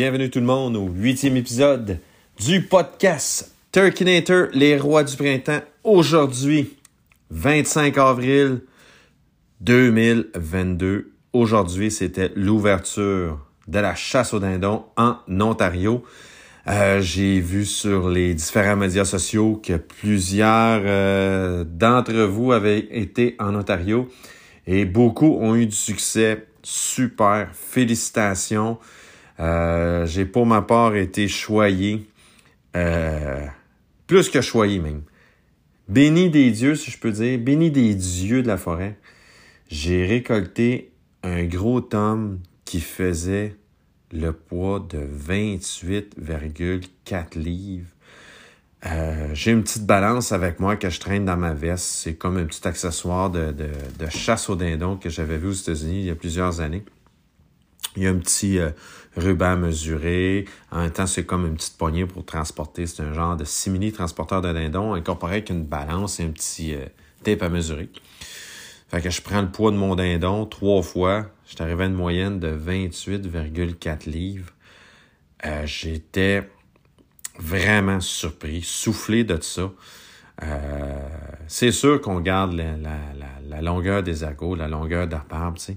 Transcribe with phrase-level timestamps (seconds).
[0.00, 1.98] bienvenue tout le monde au huitième épisode
[2.38, 5.60] du podcast Turkinator, les rois du printemps.
[5.84, 6.78] Aujourd'hui,
[7.28, 8.62] 25 avril
[9.60, 11.12] 2022.
[11.34, 16.02] Aujourd'hui, c'était l'ouverture de la chasse au dindon en Ontario.
[16.66, 23.36] Euh, J'ai vu sur les différents médias sociaux que plusieurs euh, d'entre vous avaient été
[23.38, 24.08] en Ontario
[24.66, 26.46] et beaucoup ont eu du succès.
[26.62, 28.78] Super, félicitations.
[29.40, 32.08] Euh, J'ai pour ma part été choyé,
[32.76, 33.44] euh,
[34.06, 35.02] plus que choyé même.
[35.88, 38.96] Béni des dieux, si je peux dire, béni des dieux de la forêt.
[39.68, 40.90] J'ai récolté
[41.22, 43.54] un gros tome qui faisait
[44.12, 47.86] le poids de 28,4 livres.
[48.86, 51.84] Euh, j'ai une petite balance avec moi que je traîne dans ma veste.
[51.84, 56.00] C'est comme un petit accessoire de, de, chasse au dindon que j'avais vu aux États-Unis
[56.00, 56.84] il y a plusieurs années.
[57.96, 58.58] Il y a un petit
[59.16, 60.46] ruban mesuré.
[60.70, 62.86] En même temps, c'est comme une petite poignée pour transporter.
[62.86, 66.74] C'est un genre de simili transporteur de dindon incorporé avec une balance et un petit
[66.74, 66.86] euh,
[67.22, 67.88] tape à mesurer.
[68.88, 71.26] Fait que je prends le poids de mon dindon trois fois.
[71.46, 74.50] Je arrivé à une moyenne de 28,4 livres.
[75.46, 76.48] Euh, J'étais
[77.38, 79.70] vraiment surpris, soufflé de ça.
[80.42, 81.08] Euh,
[81.48, 85.76] c'est sûr qu'on garde la, longueur des ergots, la longueur la tu sais.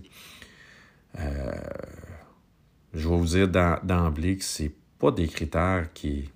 [2.93, 3.47] Je vais vous dire
[3.83, 6.29] d'emblée que c'est pas des critères qui,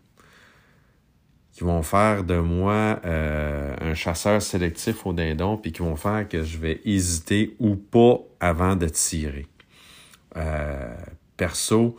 [1.53, 6.27] qui vont faire de moi euh, un chasseur sélectif au dindon, puis qui vont faire
[6.27, 9.47] que je vais hésiter ou pas avant de tirer.
[10.35, 10.95] Euh,
[11.35, 11.95] perso,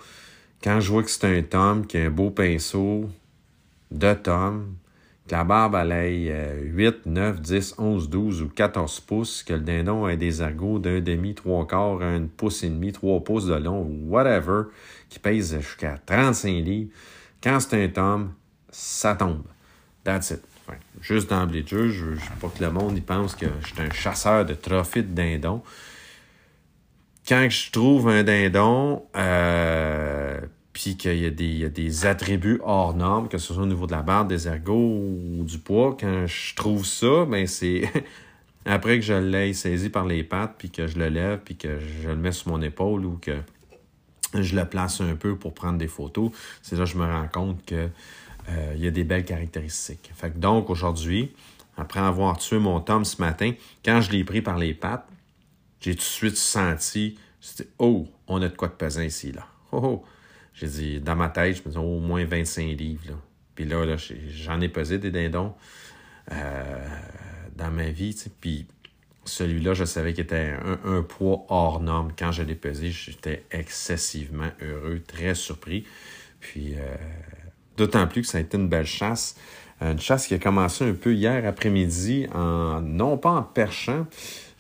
[0.62, 3.08] quand je vois que c'est un tome qui a un beau pinceau
[3.90, 4.74] de tome,
[5.28, 9.60] que la barbe elle ait 8, 9, 10, 11, 12 ou 14 pouces, que le
[9.60, 13.54] dindon ait des ergots d'un demi, trois quarts, un pouce et demi, trois pouces de
[13.54, 14.64] long, whatever,
[15.08, 16.90] qui pèse jusqu'à 35 livres,
[17.42, 18.34] quand c'est un tome,
[18.70, 19.44] ça tombe.
[20.02, 20.40] That's it.
[21.00, 23.90] Juste d'emblée de jeu, je veux pas que le monde pense que je suis un
[23.90, 25.62] chasseur de trophées de dindons.
[27.26, 30.40] Quand je trouve un dindon, euh,
[30.78, 34.02] puis qu'il y, a des, attributs hors normes, que ce soit au niveau de la
[34.02, 37.90] barre, des ergots ou du poids, quand je trouve ça, ben c'est
[38.64, 41.80] après que je l'ai saisi par les pattes, puis que je le lève, puis que
[41.80, 43.38] je le mets sur mon épaule ou que
[44.34, 46.30] je le place un peu pour prendre des photos,
[46.62, 47.88] c'est là que je me rends compte que
[48.48, 50.12] euh, il y a des belles caractéristiques.
[50.14, 51.32] Fait que donc aujourd'hui,
[51.76, 53.50] après avoir tué mon tome ce matin,
[53.84, 55.08] quand je l'ai pris par les pattes,
[55.80, 57.18] j'ai tout de suite senti,
[57.80, 59.44] oh, on a de quoi de pesant ici là.
[59.72, 60.04] Oh, oh.
[60.60, 63.18] J'ai dit, dans ma tête, je me disais au moins 25 livres.
[63.54, 63.84] Puis là,
[64.30, 65.54] j'en ai pesé des dindons
[66.32, 66.88] euh,
[67.56, 68.16] dans ma vie.
[68.40, 68.66] Puis
[69.24, 72.12] celui-là, je savais qu'il était un, un, poids hors norme.
[72.18, 75.84] Quand je l'ai pesé, j'étais excessivement heureux, très surpris.
[76.40, 76.96] Puis euh,
[77.76, 79.36] d'autant plus que ça a été une belle chasse.
[79.80, 84.08] Une chasse qui a commencé un peu hier après-midi, en non pas en perchant,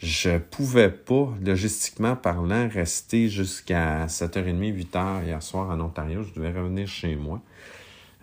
[0.00, 6.22] je pouvais pas, logistiquement parlant, rester jusqu'à 7h30, 8h hier soir en Ontario.
[6.22, 7.42] Je devais revenir chez moi.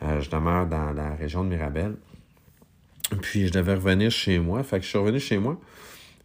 [0.04, 1.96] Euh, je demeure dans la région de Mirabel.
[3.22, 4.64] Puis je devais revenir chez moi.
[4.64, 5.60] Fait que je suis revenu chez moi.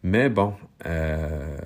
[0.02, 0.54] Mais bon,
[0.86, 1.58] euh,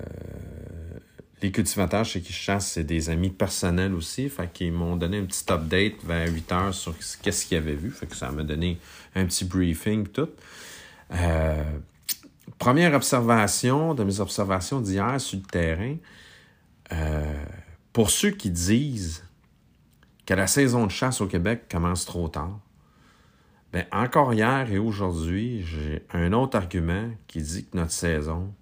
[1.43, 4.31] les cultivateurs chez qui je chasse, c'est des amis personnels aussi.
[4.31, 7.91] Fait qu'ils m'ont donné un petit update vers 8 heures sur qu'est-ce qu'ils avaient vu.
[7.91, 8.79] Fait que ça m'a donné
[9.15, 10.31] un petit briefing tout.
[11.13, 11.63] Euh,
[12.59, 15.97] première observation de mes observations d'hier sur le terrain,
[16.93, 17.45] euh,
[17.93, 19.25] pour ceux qui disent
[20.27, 22.61] que la saison de chasse au Québec commence trop tard,
[23.73, 28.55] ben encore hier et aujourd'hui, j'ai un autre argument qui dit que notre saison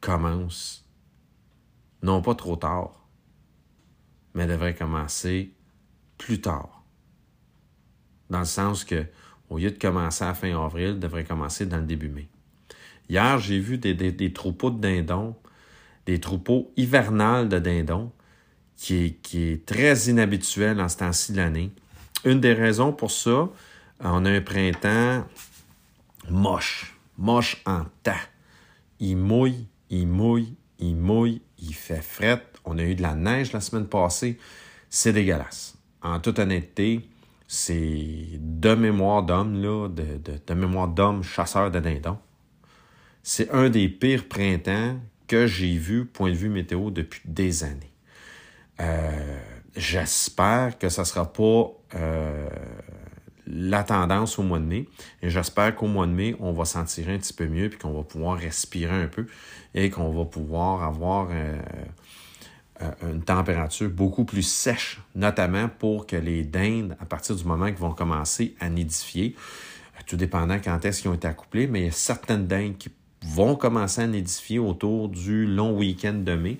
[0.00, 0.84] commence
[2.02, 3.06] non pas trop tard,
[4.34, 5.52] mais devrait commencer
[6.18, 6.84] plus tard.
[8.30, 9.06] Dans le sens que,
[9.48, 12.28] au lieu de commencer à fin avril, devrait commencer dans le début mai.
[13.08, 15.36] Hier, j'ai vu des, troupeaux de dindons,
[16.06, 18.10] des troupeaux hivernales de dindons,
[18.76, 21.70] qui est, très inhabituel en ce temps-ci de l'année.
[22.24, 23.48] Une des raisons pour ça,
[24.00, 25.24] on a un printemps
[26.28, 28.14] moche, moche en tas.
[28.98, 32.44] Il mouille, il mouille, il mouille, il fait fret.
[32.64, 34.38] On a eu de la neige la semaine passée.
[34.90, 35.78] C'est dégueulasse.
[36.02, 37.08] En toute honnêteté,
[37.46, 42.18] c'est de mémoire d'homme, là, de mémoire d'homme chasseur de dindons
[43.28, 47.92] c'est un des pires printemps que j'ai vu, point de vue météo, depuis des années.
[48.78, 49.40] Euh,
[49.74, 52.48] j'espère que ça ne sera pas euh,
[53.48, 54.88] la tendance au mois de mai.
[55.22, 57.80] Et j'espère qu'au mois de mai, on va s'en tirer un petit peu mieux, puis
[57.80, 59.26] qu'on va pouvoir respirer un peu
[59.74, 61.60] et qu'on va pouvoir avoir euh,
[63.02, 67.74] une température beaucoup plus sèche, notamment pour que les dindes, à partir du moment qu'ils
[67.74, 69.34] vont commencer à nidifier,
[70.06, 72.90] tout dépendant quand est-ce qu'ils ont été accouplés, mais il y a certaines dindes qui
[73.22, 76.58] vont commencer à nidifier autour du long week-end de mai.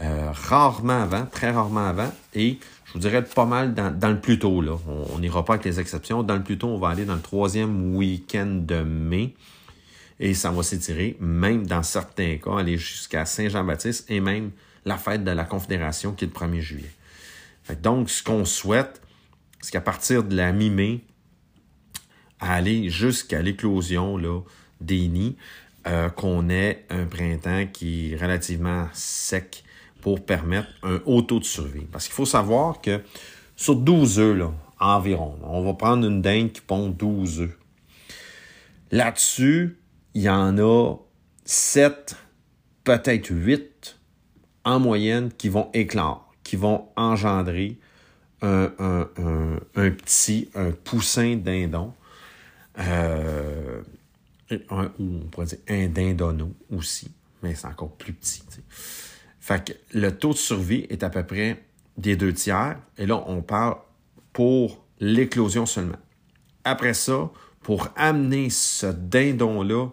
[0.00, 4.38] Euh, rarement avant, très rarement avant, et je vous dirais pas mal dans, le plus
[4.38, 4.60] tôt.
[4.60, 4.78] Là.
[5.12, 6.22] On n'ira pas avec les exceptions.
[6.22, 9.34] Dans le plus tôt, on va aller dans le troisième week-end de mai.
[10.20, 14.50] Et ça va s'étirer, même dans certains cas, aller jusqu'à Saint-Jean-Baptiste et même
[14.84, 16.92] la fête de la Confédération qui est le 1er juillet.
[17.82, 19.02] donc, ce qu'on souhaite,
[19.60, 21.00] c'est qu'à partir de la mi-mai,
[22.40, 24.18] aller jusqu'à l'éclosion
[24.80, 25.36] des nids,
[25.86, 29.64] euh, qu'on ait un printemps qui est relativement sec
[30.00, 31.86] pour permettre un haut taux de survie.
[31.90, 33.00] Parce qu'il faut savoir que
[33.54, 34.50] sur 12 œufs,
[34.80, 37.58] environ, on va prendre une dinde qui pond 12 œufs.
[38.90, 39.78] Là-dessus,
[40.14, 40.96] il y en a
[41.44, 42.16] 7,
[42.84, 43.98] peut-être 8
[44.64, 47.78] en moyenne qui vont éclore, qui vont engendrer
[48.42, 48.72] un,
[49.76, 51.92] un petit, un poussin dindon.
[52.78, 53.82] Euh,
[54.50, 57.10] un, ou on pourrait dire un dindonneau aussi,
[57.42, 58.42] mais c'est encore plus petit.
[59.40, 61.64] Fait que le taux de survie est à peu près
[61.96, 62.78] des deux tiers.
[62.98, 63.76] Et là, on parle
[64.32, 65.98] pour l'éclosion seulement.
[66.64, 69.88] Après ça, pour amener ce dindon-là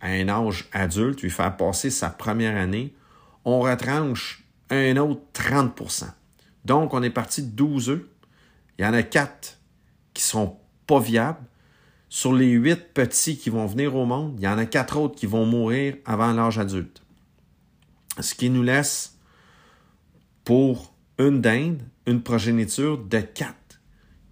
[0.00, 2.94] à un âge adulte, lui faire passer sa première année,
[3.44, 6.04] on retranche un autre 30
[6.64, 8.02] Donc, on est parti de 12 œufs.
[8.78, 9.58] Il y en a 4
[10.12, 10.56] qui sont
[10.86, 11.38] pas viables.
[12.08, 15.16] Sur les huit petits qui vont venir au monde, il y en a quatre autres
[15.16, 17.02] qui vont mourir avant l'âge adulte.
[18.20, 19.18] Ce qui nous laisse
[20.44, 23.80] pour une dinde une progéniture de quatre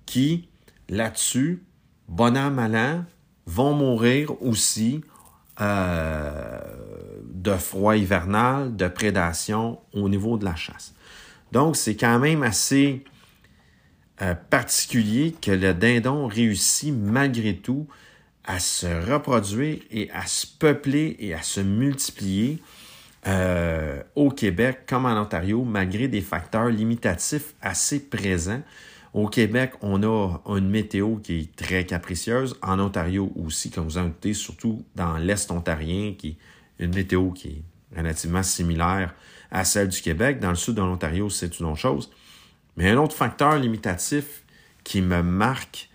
[0.06, 0.48] qui,
[0.88, 1.64] là-dessus,
[2.08, 3.04] bon an, mal an,
[3.46, 5.02] vont mourir aussi
[5.60, 6.60] euh,
[7.24, 10.94] de froid hivernal, de prédation au niveau de la chasse.
[11.52, 13.04] Donc, c'est quand même assez
[14.50, 17.86] particulier que le dindon réussit malgré tout
[18.44, 22.60] à se reproduire et à se peupler et à se multiplier
[23.26, 28.60] euh, au Québec comme en Ontario, malgré des facteurs limitatifs assez présents.
[29.14, 32.56] Au Québec, on a une météo qui est très capricieuse.
[32.62, 36.36] En Ontario aussi, comme vous en doutez, surtout dans l'Est ontarien, qui
[36.78, 39.14] est une météo qui est relativement similaire
[39.50, 40.40] à celle du Québec.
[40.40, 42.10] Dans le sud de l'Ontario, c'est une autre chose.
[42.76, 44.44] Mais un autre facteur limitatif
[44.82, 45.88] qui me marque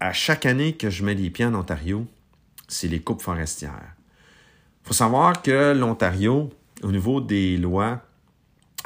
[0.00, 2.06] à chaque année que je mets les pieds en Ontario,
[2.68, 3.94] c'est les coupes forestières.
[4.84, 6.50] Il faut savoir que l'Ontario,
[6.82, 8.02] au niveau des lois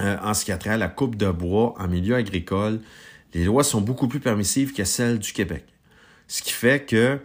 [0.00, 2.80] euh, en ce à la coupe de bois en milieu agricole,
[3.34, 5.64] les lois sont beaucoup plus permissives que celles du Québec.
[6.28, 7.20] Ce qui fait que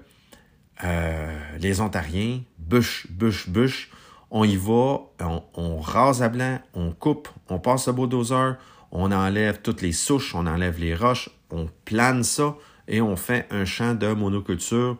[0.84, 3.89] euh, les Ontariens, bûche, bûche, bûche,
[4.29, 8.58] on y va, on, on, rase à blanc, on coupe, on passe le bulldozer,
[8.91, 12.56] on enlève toutes les souches, on enlève les roches, on plane ça
[12.88, 14.98] et on fait un champ de monoculture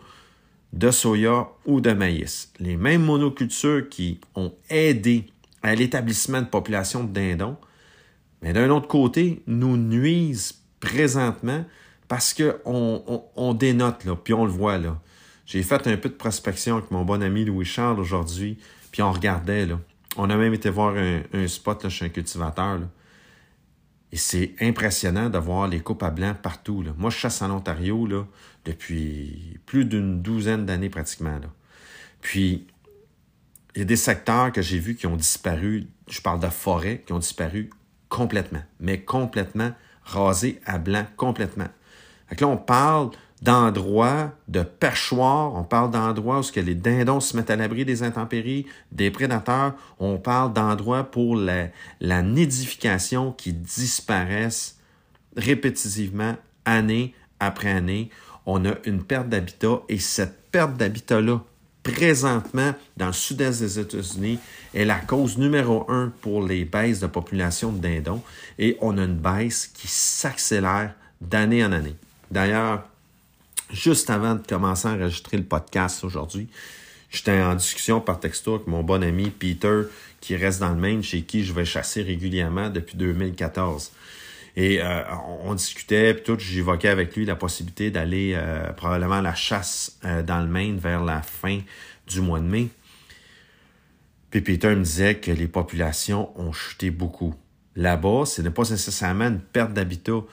[0.74, 2.51] de soya ou de maïs.
[2.60, 5.25] Les mêmes monocultures qui ont aidé
[5.63, 7.58] à l'établissement de populations de dindons,
[8.41, 11.65] mais d'un autre côté, nous nuisent présentement
[12.08, 14.79] parce qu'on on, dénote, là, puis on le voit.
[15.46, 18.58] J'ai fait un peu de prospection avec mon bon ami Louis-Charles aujourd'hui,
[18.91, 19.65] puis on regardait.
[19.65, 19.79] Là.
[20.15, 22.79] On a même été voir un, spot chez un cultivateur.
[24.12, 26.82] Et c'est impressionnant de voir les coupes à blanc partout.
[26.82, 26.92] Là.
[26.98, 28.08] Moi, je chasse en Ontario
[28.64, 31.40] depuis plus d'une douzaine d'années pratiquement.
[32.22, 32.68] Puis,
[33.76, 37.04] il y a des secteurs que j'ai vus qui ont disparu, je parle de forêts,
[37.06, 37.70] qui ont disparu
[38.10, 39.72] complètement, mais complètement
[40.04, 41.68] rasés à blanc, complètement.
[42.28, 47.51] Fait là, on parle d'endroits de perchoirs, on parle d'endroits où les dindons se mettent
[47.51, 51.67] à l'abri des intempéries, des prédateurs, on parle d'endroits pour la,
[52.01, 54.79] la nidification qui disparaissent
[55.36, 58.10] répétitivement année après année.
[58.46, 61.41] On a une perte d'habitat et cette perte d'habitat-là,
[61.84, 64.39] présentement, dans le sud-est des États-Unis,
[64.74, 68.22] est la cause numéro un pour les baisses de population de dindons
[68.58, 71.96] et on a une baisse qui s'accélère d'année en année.
[72.32, 72.84] D'ailleurs,
[73.72, 76.48] juste avant de commencer à enregistrer le podcast aujourd'hui,
[77.10, 79.84] j'étais en discussion par texto avec mon bon ami Peter,
[80.22, 83.92] qui reste dans le Maine, chez qui je vais chasser régulièrement depuis 2014.
[84.56, 85.04] Et euh,
[85.44, 90.00] on, discutait, puis tout, j'évoquais avec lui la possibilité d'aller euh, probablement à la chasse
[90.04, 91.60] euh, dans le Maine vers la fin
[92.08, 92.70] du mois de mai.
[94.32, 97.36] Puis Peter me disait que les populations ont chuté beaucoup.
[97.76, 100.24] Là-bas, ce n'est pas nécessairement une perte d'habitat,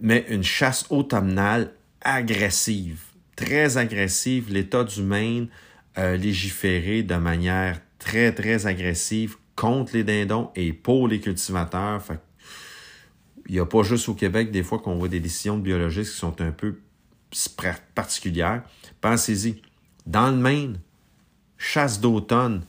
[0.00, 3.00] mais une chasse automnale agressive,
[3.36, 4.52] très agressive.
[4.52, 5.48] L'État du Maine
[5.94, 12.02] a légiféré de manière très, très agressive contre les dindons et pour les cultivateurs.
[13.46, 16.12] il n'y a pas juste au Québec des fois qu'on voit des décisions de biologistes
[16.12, 16.78] qui sont un peu
[17.94, 18.62] particulières.
[19.00, 19.60] Pensez-y.
[20.06, 20.80] Dans le Maine,
[21.58, 22.64] chasse d'automne,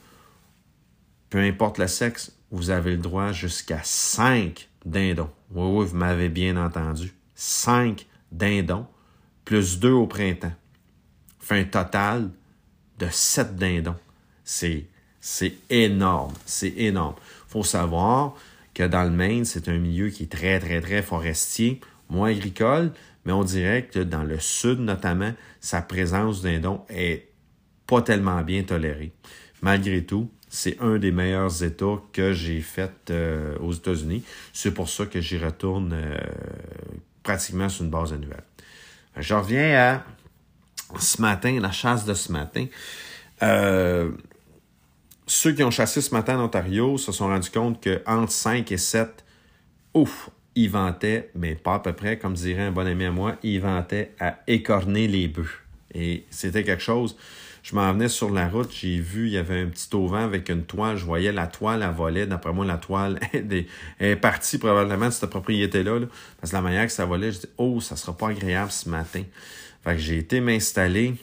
[1.29, 5.29] peu importe le sexe, vous avez le droit jusqu'à 5 dindons.
[5.51, 7.13] Oui, oui, vous m'avez bien entendu.
[7.35, 8.85] 5 dindons,
[9.45, 10.53] plus 2 au printemps.
[11.39, 12.29] Fait un total
[12.99, 13.95] de 7 dindons.
[14.43, 14.85] C'est,
[15.19, 16.33] c'est énorme.
[16.45, 17.15] C'est énorme.
[17.47, 18.35] Faut savoir
[18.73, 22.91] que dans le Maine, c'est un milieu qui est très, très, très forestier, moins agricole,
[23.25, 27.27] mais on dirait que dans le sud notamment, sa présence dindons est
[27.85, 29.11] pas tellement bien tolérée.
[29.61, 34.23] Malgré tout, c'est un des meilleurs États que j'ai fait euh, aux États-Unis.
[34.53, 36.17] C'est pour ça que j'y retourne euh,
[37.23, 38.43] pratiquement sur une base annuelle.
[39.17, 40.03] Je reviens à
[40.99, 42.65] ce matin, la chasse de ce matin.
[43.43, 44.11] Euh,
[45.27, 48.77] ceux qui ont chassé ce matin en Ontario se sont rendus compte qu'entre 5 et
[48.77, 49.23] 7,
[49.93, 53.37] ouf, ils vantaient, mais pas à peu près, comme dirait un bon ami à moi,
[53.43, 55.63] ils vantaient à écorner les bœufs.
[55.93, 57.17] Et c'était quelque chose
[57.63, 60.49] je m'en venais sur la route, j'ai vu, il y avait un petit auvent avec
[60.49, 60.97] une toile.
[60.97, 62.25] Je voyais la toile, à volait.
[62.25, 63.19] D'après moi, la toile
[63.99, 65.99] est partie probablement de cette propriété-là.
[66.39, 68.89] parce que la manière que ça volait, je dis, oh, ça sera pas agréable ce
[68.89, 69.23] matin.
[69.83, 71.15] Fait que j'ai été m'installer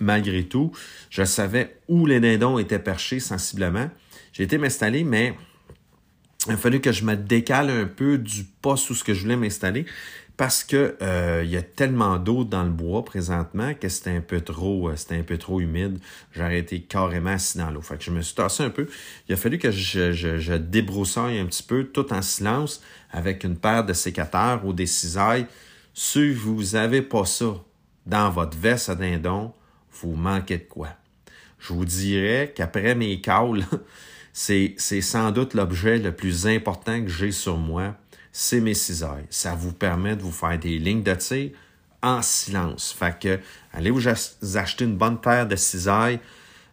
[0.00, 0.72] malgré tout.
[1.08, 3.88] Je savais où les dindons étaient perchés sensiblement.
[4.32, 5.34] J'ai été m'installer, mais
[6.46, 9.22] il a fallu que je me décale un peu du poste où ce que je
[9.22, 9.86] voulais m'installer
[10.36, 14.20] parce que euh, il y a tellement d'eau dans le bois présentement que c'était un
[14.20, 15.98] peu trop euh, c'était un peu trop humide.
[16.34, 17.80] J'ai été carrément assis dans l'eau.
[17.80, 18.86] Fait que je me suis tassé un peu.
[19.28, 23.56] Il a fallu que je, je, débroussaille un petit peu tout en silence avec une
[23.56, 25.46] paire de sécateurs ou des cisailles.
[25.94, 27.54] Si vous avez pas ça
[28.04, 29.54] dans votre veste à dindon,
[30.02, 30.88] vous manquez de quoi.
[31.58, 33.64] Je vous dirais qu'après mes caules,
[34.34, 37.96] c'est sans doute l'objet le plus important que j'ai sur moi
[38.38, 39.24] c'est mes cisailles.
[39.30, 41.52] Ça vous permet de vous faire des lignes de tir
[42.02, 42.92] en silence.
[42.92, 43.40] Fait que
[43.72, 46.20] allez vous acheter une bonne paire de cisailles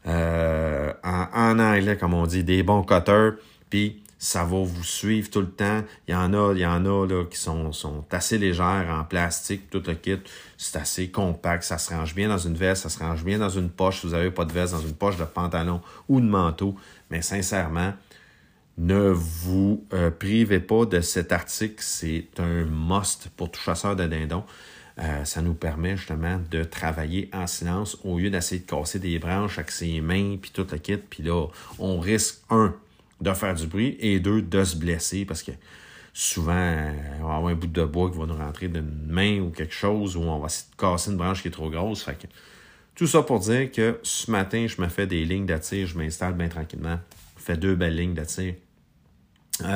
[0.05, 3.35] euh, en, anglais, comme on dit, des bons cutters,
[3.69, 5.83] puis ça va vous suivre tout le temps.
[6.09, 9.05] Il y en a, il y en a là, qui sont, sont assez légères en
[9.05, 10.19] plastique, tout le kit.
[10.57, 11.63] C'est assez compact.
[11.63, 14.01] Ça se range bien dans une veste, ça se range bien dans une poche.
[14.01, 15.79] Si vous n'avez pas de veste, dans une poche de pantalon
[16.09, 16.75] ou de manteau.
[17.09, 17.93] Mais sincèrement,
[18.77, 21.75] ne vous euh, privez pas de cet article.
[21.79, 24.43] C'est un must pour tout chasseur de dindons.
[24.99, 29.17] Euh, ça nous permet justement de travailler en silence au lieu d'essayer de casser des
[29.17, 30.97] branches avec ses mains puis tout le kit.
[30.97, 31.47] Puis là,
[31.79, 32.75] on risque, un,
[33.21, 35.51] de faire du bruit et deux, de se blesser parce que
[36.13, 39.49] souvent, on va avoir un bout de bois qui va nous rentrer d'une main ou
[39.49, 42.07] quelque chose ou on va essayer de casser une branche qui est trop grosse.
[42.95, 46.33] Tout ça pour dire que ce matin, je me fais des lignes d'attire, je m'installe
[46.33, 46.99] bien tranquillement,
[47.37, 48.53] je fais deux belles lignes euh, euh, euh,
[49.61, 49.67] et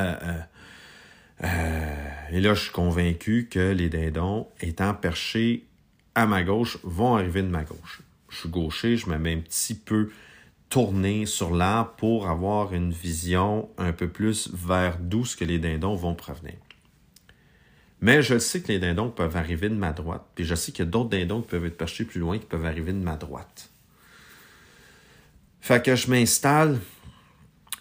[2.41, 5.65] là, je suis convaincu que les dindons, étant perchés
[6.15, 8.01] à ma gauche, vont arriver de ma gauche.
[8.29, 10.09] Je suis gaucher, je me mets un petit peu
[10.69, 15.59] tourné sur l'arbre pour avoir une vision un peu plus vers d'où ce que les
[15.59, 16.55] dindons vont provenir.
[18.01, 20.85] Mais je sais que les dindons peuvent arriver de ma droite, puis je sais qu'il
[20.85, 23.15] y a d'autres dindons qui peuvent être perchés plus loin qui peuvent arriver de ma
[23.15, 23.69] droite.
[25.61, 26.79] Fait que je m'installe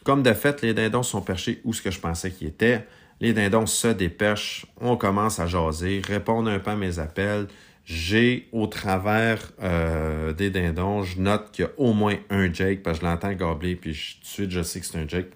[0.07, 2.87] comme de fait, les dindons sont perchés où ce que je pensais qu'ils étaient.
[3.21, 7.49] Les dindons se dépêchent, on commence à jaser, répondre un peu à mes appels.
[7.85, 12.85] J'ai au travers euh, des dindons, je note qu'il y a au moins un Jake,
[12.85, 15.31] parce que je l'entends gobler, puis tout de suite je sais que c'est un Jake.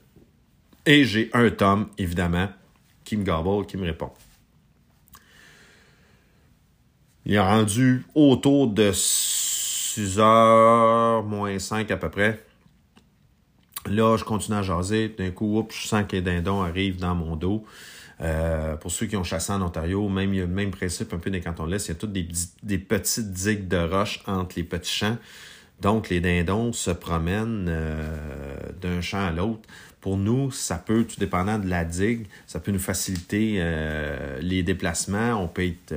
[0.87, 2.49] Et j'ai un Tom, évidemment,
[3.03, 4.13] qui me gobble, qui me répond.
[7.27, 12.41] Il est rendu autour de 6 heures, moins 5 à peu près.
[13.87, 15.09] Là, je continue à jaser.
[15.17, 17.65] D'un coup, oups, je sens que les dindons arrivent dans mon dos.
[18.21, 21.41] Euh, pour ceux qui ont chassé en Ontario, même le même principe un peu des
[21.41, 21.87] cantons de.
[21.87, 25.17] Il y a toutes des, petites digues de roches entre les petits champs.
[25.81, 29.63] Donc, les dindons se promènent euh, d'un champ à l'autre.
[30.01, 34.63] Pour nous, ça peut, tout dépendant de la digue, ça peut nous faciliter euh, les
[34.63, 35.35] déplacements.
[35.35, 35.95] On peut être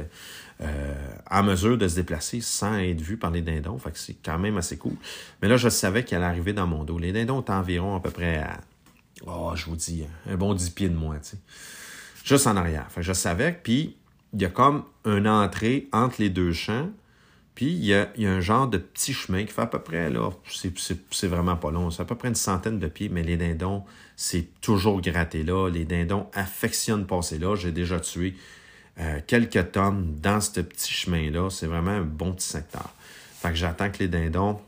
[0.62, 0.94] euh,
[1.32, 3.78] en mesure de se déplacer sans être vu par les dindons.
[3.78, 4.96] Fait que c'est quand même assez cool.
[5.42, 7.00] Mais là, je savais qu'elle arrivait dans mon dos.
[7.00, 8.46] Les dindons étaient environ à peu près
[9.26, 11.38] oh, je vous dis, un bon 10 pieds de moi, tu sais.
[12.24, 12.88] Juste en arrière.
[12.98, 13.58] Je savais.
[13.64, 13.96] Puis,
[14.34, 16.90] il y a comme une entrée entre les deux champs.
[17.56, 19.80] Puis, il y, a, y a, un genre de petit chemin qui fait à peu
[19.80, 20.32] près, là,
[21.12, 23.84] c'est vraiment pas long, c'est à peu près une centaine de pieds, mais les dindons,
[24.16, 25.70] c'est toujours gratté là.
[25.70, 27.56] Les dindons affectionnent passer là.
[27.56, 28.36] J'ai déjà tué
[29.00, 31.50] euh, quelques tonnes dans ce petit chemin-là.
[31.50, 32.90] C'est vraiment un bon petit secteur.
[33.40, 34.60] Fait que j'attends que les dindons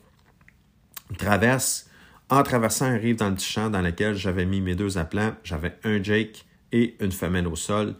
[1.18, 1.90] traversent
[2.30, 5.36] En traversant un rive dans le petit champ dans lequel j'avais mis mes deux appelants,
[5.44, 7.96] j'avais un Jake et une femelle au sol.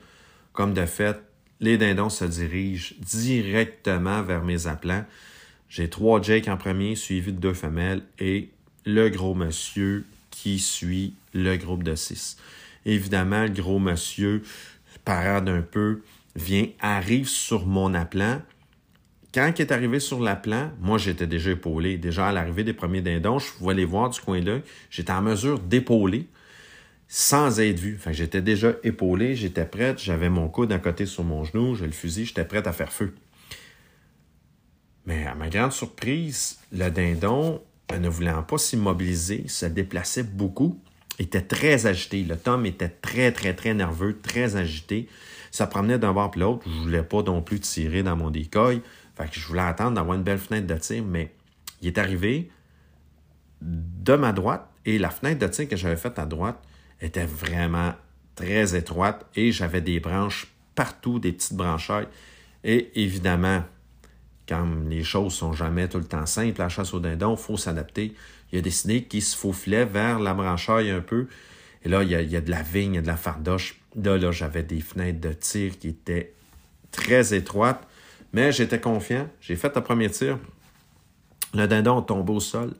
[0.52, 1.18] Comme de fait,
[1.66, 5.04] les dindons se dirigent directement vers mes appelants.
[5.68, 8.50] J'ai trois Jake en premier, suivi de deux femelles, et
[8.86, 12.38] le gros monsieur qui suit le groupe de six.
[12.86, 14.44] Évidemment, le gros monsieur
[15.06, 16.02] parade un peu,
[16.36, 18.42] vient, arrive sur mon appelant.
[19.34, 21.98] Quand il est arrivé sur l'appelant, moi j'étais déjà épaulé.
[21.98, 24.60] Déjà à l'arrivée des premiers dindons, je pouvais les voir du coin là.
[24.92, 26.28] J'étais en mesure d'épauler
[27.08, 27.96] sans être vu.
[28.00, 31.86] Enfin, j'étais déjà épaulé, j'étais prête, j'avais mon coude à côté sur mon genou, j'ai
[31.86, 33.14] le fusil, j'étais prête à faire feu.
[35.06, 37.62] Mais à ma grande surprise, le dindon,
[37.94, 40.80] ne voulant pas s'immobiliser, se déplaçait beaucoup,
[41.20, 42.24] était très agité.
[42.24, 45.08] Le Tom était très, très, très nerveux, très agité.
[45.52, 46.64] Ça promenait d'un bord puis l'autre.
[46.66, 48.82] Je voulais pas non plus tirer dans mon décoil.
[49.16, 51.32] Fait que je voulais attendre d'avoir une belle fenêtre de tir, mais
[51.82, 52.50] il est arrivé
[53.62, 56.62] de ma droite et la fenêtre de tir que j'avais faite à droite
[57.02, 57.94] était vraiment
[58.36, 62.08] très étroite et j'avais des branches partout, des petites branchailles.
[62.64, 63.64] Et évidemment,
[64.48, 67.58] comme les choses sont jamais tout le temps simples, la chasse au dindon, il faut
[67.58, 68.14] s'adapter.
[68.52, 71.28] Il y a des snakes qui se faufilaient vers la branchaille un peu.
[71.84, 73.80] Et là, il y, a, de la vigne, il y a de la fardoche.
[73.96, 76.34] Là, là, j'avais des fenêtres de tir qui étaient
[76.92, 77.88] très étroites.
[78.34, 79.30] Mais j'étais confiant.
[79.40, 80.40] J'ai fait le premier tir.
[81.54, 82.74] Le dindon tombe au sol.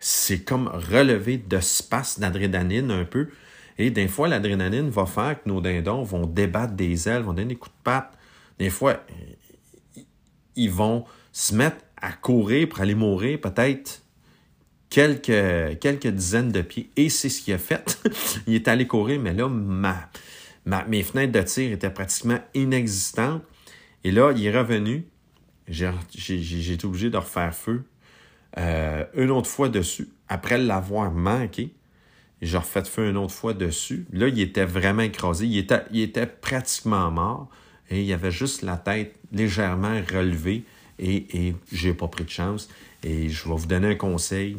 [0.00, 3.28] C'est comme relevé de space d'adrénaline un peu.
[3.76, 7.48] Et des fois, l'adrénaline va faire que nos dindons vont débattre des ailes, vont donner
[7.48, 8.18] des coups de patte.
[8.58, 9.04] Des fois,
[10.56, 14.02] ils vont se mettre à courir pour aller mourir peut-être
[14.88, 16.90] quelques, quelques dizaines de pieds.
[16.96, 18.00] Et c'est ce qu'il a fait.
[18.46, 20.10] il est allé courir, mais là, ma,
[20.88, 23.42] mes fenêtres de tir étaient pratiquement inexistantes.
[24.04, 25.04] Et là, il est revenu.
[25.68, 27.84] J'ai été obligé de refaire feu
[28.58, 30.08] euh, une autre fois dessus.
[30.28, 31.74] Après l'avoir manqué,
[32.42, 34.06] j'ai refait feu une autre fois dessus.
[34.12, 35.46] Là, il était vraiment écrasé.
[35.46, 37.48] Il était, pratiquement mort
[37.90, 40.64] et il avait juste la tête légèrement relevée
[40.98, 42.68] et, et j'ai pas pris de chance.
[43.02, 44.58] Et je vais vous donner un conseil.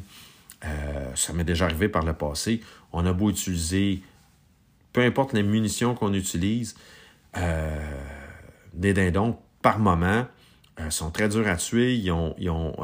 [0.64, 2.62] Euh, ça m'est déjà arrivé par le passé.
[2.94, 4.02] On a beau utiliser,
[4.94, 6.76] peu importe les munitions qu'on utilise,
[7.38, 8.00] euh,
[8.74, 10.26] des dindons par moment
[10.82, 11.96] euh, sont très durs à tuer.
[11.96, 12.76] Ils ont, ils ont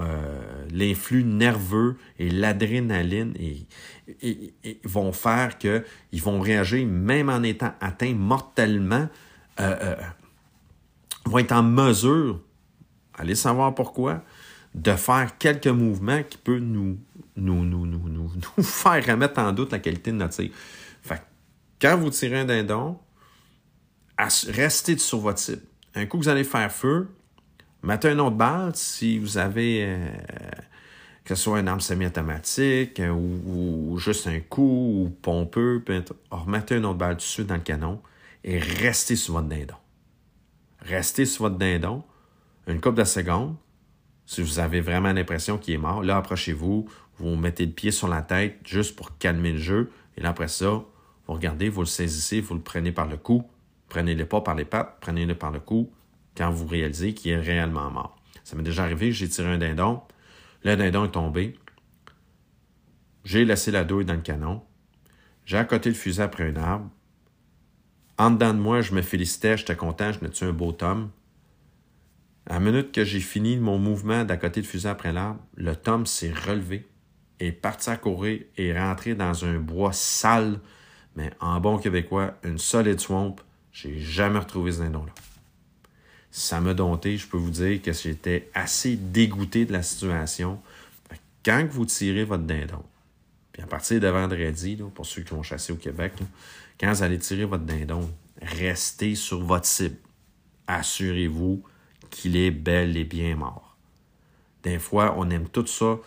[0.71, 3.67] l'influx nerveux et l'adrénaline et,
[4.85, 9.09] vont faire qu'ils vont réagir même en étant atteints mortellement
[11.27, 12.39] vont être en mesure,
[13.15, 14.23] allez savoir pourquoi,
[14.73, 16.97] de faire quelques mouvements qui peuvent nous,
[17.35, 20.51] nous, nous, nous, nous, faire remettre en doute la qualité de notre tir.
[21.01, 21.21] Fait
[21.79, 22.97] quand vous tirez un dindon,
[24.17, 25.61] restez sur votre cible.
[25.95, 27.07] Un coup que vous allez faire feu,
[27.83, 30.09] mettez un autre balle si vous avez euh,
[31.23, 35.83] que ce soit une arme semi-automatique euh, ou, juste un coup ou pompeux,
[36.31, 38.01] remettez une autre balle dessus dans le canon
[38.43, 39.75] et restez sur votre dindon
[40.87, 42.03] restez sur votre dindon
[42.67, 43.55] une couple de secondes.
[44.25, 48.07] Si vous avez vraiment l'impression qu'il est mort, là, approchez-vous, vous mettez le pied sur
[48.07, 49.91] la tête juste pour calmer le jeu.
[50.17, 53.43] Et là, après ça, vous regardez, vous le saisissez, vous le prenez par le cou.
[53.89, 55.89] Prenez-le pas par les pattes, prenez-le par le cou
[56.37, 58.17] quand vous réalisez qu'il est réellement mort.
[58.43, 60.01] Ça m'est déjà arrivé, j'ai tiré un dindon.
[60.63, 61.57] Le dindon est tombé.
[63.25, 64.63] J'ai laissé la douille dans le canon.
[65.45, 66.89] J'ai accoté le fusil après un arbre.
[68.17, 71.11] En dedans de moi, je me félicitais, j'étais content, je n'étais un beau tome.
[72.45, 75.75] À la minute que j'ai fini mon mouvement d'à côté de fusil après l'arbre, le
[75.75, 76.87] tome s'est relevé
[77.39, 80.59] et parti à courir et rentré dans un bois sale,
[81.15, 83.35] mais en bon québécois, une solide swamp.
[83.71, 85.13] J'ai jamais retrouvé ce dindon-là.
[86.31, 90.59] Ça m'a dompté, je peux vous dire que j'étais assez dégoûté de la situation.
[91.43, 92.83] Quand vous tirez votre dindon,
[93.53, 96.13] puis à partir de vendredi, pour ceux qui vont chasser au Québec,
[96.79, 98.09] quand vous allez tirer votre dindon,
[98.41, 99.97] restez sur votre cible.
[100.67, 101.63] Assurez-vous
[102.09, 103.77] qu'il est bel et bien mort.
[104.63, 105.97] Des fois, on aime tout ça,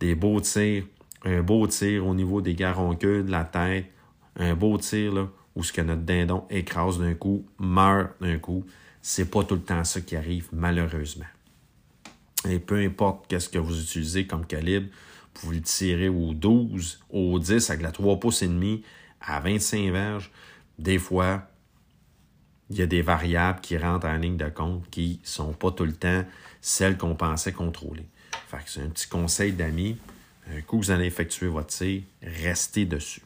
[0.00, 0.84] des beaux tirs,
[1.24, 3.86] un beau tir au niveau des garonqueux, de la tête,
[4.36, 8.64] un beau tir là, où ce que notre dindon écrase d'un coup, meurt d'un coup.
[9.02, 11.26] C'est pas tout le temps ça qui arrive, malheureusement.
[12.48, 14.88] Et peu importe qu'est-ce que vous utilisez comme calibre,
[15.34, 18.82] vous pouvez le tirer au 12, au 10 avec la 3 pouces et demi,
[19.20, 20.30] à 25 verges,
[20.78, 21.46] des fois,
[22.70, 25.70] il y a des variables qui rentrent en ligne de compte qui ne sont pas
[25.70, 26.24] tout le temps
[26.60, 28.06] celles qu'on pensait contrôler.
[28.66, 29.98] c'est un petit conseil d'amis.
[30.50, 33.22] Un coup que vous allez effectuer votre tir, restez dessus.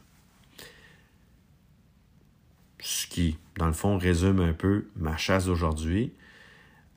[2.84, 6.12] Ce qui, dans le fond, résume un peu ma chasse d'aujourd'hui.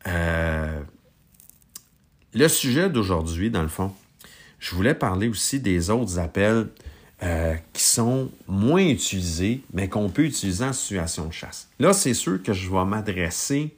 [0.05, 0.81] Euh,
[2.33, 3.95] le sujet d'aujourd'hui, dans le fond,
[4.59, 6.67] je voulais parler aussi des autres appels
[7.23, 11.69] euh, qui sont moins utilisés, mais qu'on peut utiliser en situation de chasse.
[11.79, 13.73] Là, c'est sûr que je vais m'adresser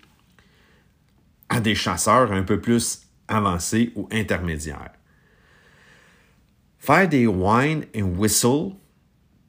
[1.48, 4.93] à des chasseurs un peu plus avancés ou intermédiaires.
[6.80, 8.72] Faire des wine and whistle,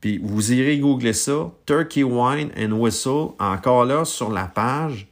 [0.00, 5.08] puis vous irez googler ça, Turkey Wine and Whistle, encore là sur la page,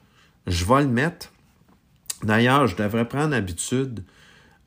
[0.46, 1.32] je vais le mettre.
[2.22, 4.02] D'ailleurs, je devrais prendre l'habitude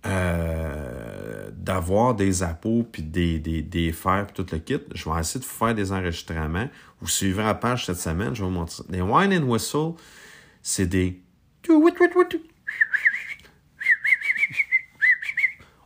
[0.06, 4.80] euh, d'avoir des appos puis des, des, des fers puis tout le kit.
[4.94, 6.70] Je vais essayer de faire des enregistrements.
[7.02, 8.84] Vous suivrez la page cette semaine, je vais vous montrer ça.
[8.90, 9.94] Les wine and whistle,
[10.62, 11.22] c'est des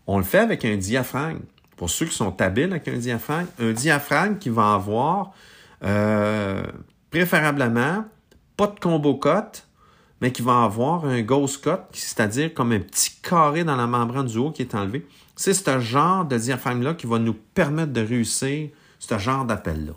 [0.08, 1.42] on le fait avec un diaphragme.
[1.76, 5.34] Pour ceux qui sont habiles avec un diaphragme, un diaphragme qui va avoir
[5.84, 6.64] euh,
[7.12, 8.06] préférablement
[8.56, 9.64] pas de combo cut,
[10.22, 14.28] mais qui va avoir un ghost cut, c'est-à-dire comme un petit carré dans la membrane
[14.28, 15.06] du haut qui est enlevé.
[15.36, 19.94] C'est ce genre de diaphragme-là qui va nous permettre de réussir ce genre d'appel-là.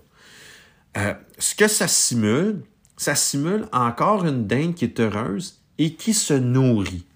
[0.97, 2.63] Euh, ce que ça simule,
[2.97, 7.07] ça simule encore une dinde qui est heureuse et qui se nourrit.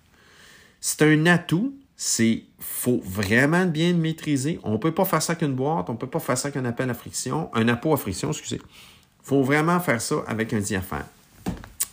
[0.80, 4.58] C'est un atout, c'est faut vraiment bien le maîtriser.
[4.64, 6.64] On ne peut pas faire ça qu'une boîte, on ne peut pas faire ça qu'un
[6.64, 8.56] appel à friction, un appôt à friction, excusez.
[8.56, 11.04] Il faut vraiment faire ça avec un diaphragme.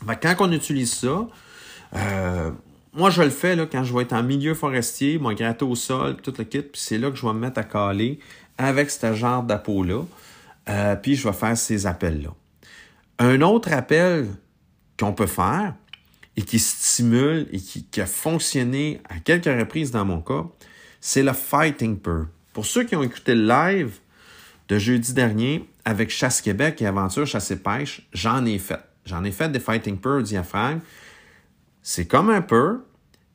[0.03, 1.27] quand on utilise ça,
[1.95, 2.49] euh,
[2.91, 5.75] moi je le fais là, quand je vais être en milieu forestier, moi gratter au
[5.75, 8.19] sol, tout le kit, puis c'est là que je vais me mettre à caler
[8.57, 10.01] avec ce genre d'appôt-là,
[10.69, 12.33] euh, puis je vais faire ces appels-là.
[13.19, 14.27] Un autre appel
[14.99, 15.75] qu'on peut faire,
[16.39, 20.45] et qui stimule et qui, a fonctionné à quelques reprises dans mon cas,
[21.01, 22.27] c'est le Fighting Purr.
[22.53, 23.99] Pour ceux qui ont écouté le live
[24.69, 28.79] de jeudi dernier avec Chasse Québec et Aventure Chasse et Pêche, j'en ai fait.
[29.05, 30.79] J'en ai fait des Fighting Purr diaphragme.
[31.81, 32.77] C'est comme un purr,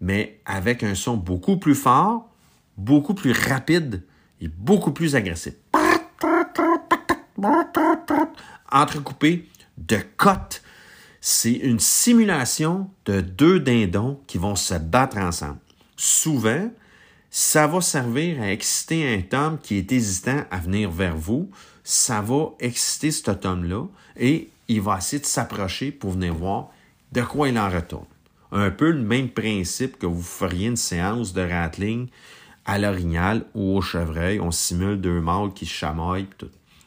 [0.00, 2.30] mais avec un son beaucoup plus fort,
[2.78, 4.02] beaucoup plus rapide
[4.40, 5.52] et beaucoup plus agressif.
[8.72, 10.63] Entrecoupé de cotes
[11.26, 15.56] c'est une simulation de deux dindons qui vont se battre ensemble.
[15.96, 16.70] Souvent,
[17.30, 21.50] ça va servir à exciter un homme qui est hésitant à venir vers vous.
[21.82, 23.86] Ça va exciter cet homme-là
[24.18, 26.68] et il va essayer de s'approcher pour venir voir
[27.12, 28.04] de quoi il en retourne.
[28.52, 32.08] Un peu le même principe que vous feriez une séance de rattling
[32.66, 34.40] à l'orignal ou au chevreuil.
[34.40, 36.28] On simule deux mâles qui chamaillent.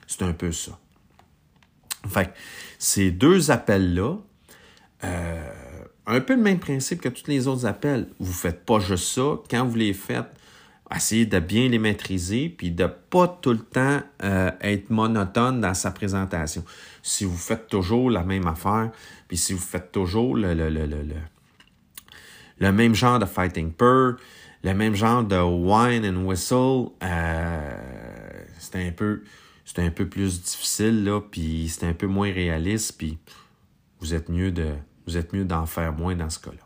[0.05, 0.77] C'est un peu ça.
[2.07, 2.31] Fait
[2.77, 4.17] ces deux appels-là,
[5.03, 5.49] euh,
[6.05, 8.07] un peu le même principe que tous les autres appels.
[8.19, 9.39] Vous ne faites pas juste ça.
[9.49, 10.31] Quand vous les faites,
[10.93, 15.73] essayez de bien les maîtriser, puis de pas tout le temps euh, être monotone dans
[15.73, 16.63] sa présentation.
[17.03, 18.91] Si vous faites toujours la même affaire,
[19.27, 20.53] puis si vous faites toujours le,
[22.71, 24.15] même genre de fighting purr,
[24.63, 27.71] le même genre de whine and whistle, euh,
[28.59, 29.23] c'est un peu
[29.65, 33.17] c'est un peu plus difficile là, puis c'est un peu moins réaliste, puis
[33.99, 34.73] vous êtes mieux de
[35.07, 36.65] vous êtes mieux d'en faire moins dans ce cas-là.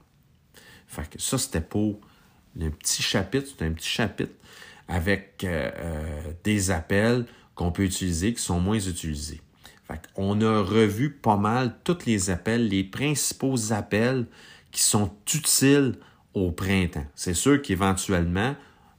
[0.87, 2.01] Fait que ça, c'était pour
[2.59, 4.33] un petit chapitre, c'est un petit chapitre
[4.87, 7.25] avec euh, euh, des appels
[7.55, 9.41] qu'on peut utiliser qui sont moins utilisés.
[9.87, 14.25] Fait on a revu pas mal tous les appels, les principaux appels
[14.71, 15.95] qui sont utiles
[16.33, 17.05] au printemps.
[17.15, 18.55] C'est sûr qu'éventuellement,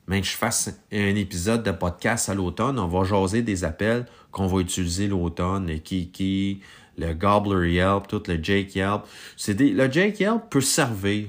[0.07, 4.07] même que je fasse un épisode de podcast à l'automne, on va jaser des appels
[4.31, 6.61] qu'on va utiliser l'automne, et qui, qui,
[7.03, 9.03] le Gobbler Yelp, tout le Jake Yelp.
[9.37, 11.29] C'est le Jake Yelp peut servir.